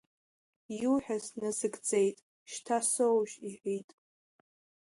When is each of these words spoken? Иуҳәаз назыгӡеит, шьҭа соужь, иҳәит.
Иуҳәаз 0.81 1.25
назыгӡеит, 1.39 2.17
шьҭа 2.51 2.77
соужь, 2.91 3.35
иҳәит. 3.47 3.89